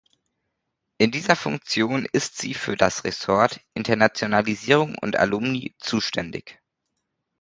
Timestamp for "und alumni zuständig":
4.99-6.59